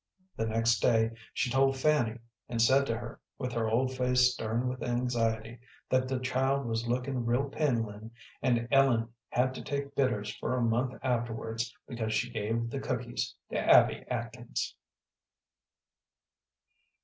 [0.35, 2.17] The next day she told Fanny,
[2.49, 6.87] and said to her, with her old face stern with anxiety, that the child was
[6.87, 8.09] lookin' real pindlin',
[8.41, 13.35] and Ellen had to take bitters for a month afterwards because she gave the cookies
[13.51, 14.73] to Abby Atkins.